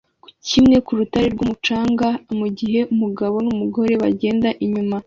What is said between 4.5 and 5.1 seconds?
inyuma